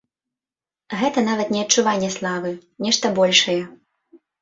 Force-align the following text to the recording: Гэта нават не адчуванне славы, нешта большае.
Гэта 1.01 1.19
нават 1.27 1.53
не 1.57 1.61
адчуванне 1.65 2.11
славы, 2.17 2.57
нешта 2.89 3.15
большае. 3.23 3.63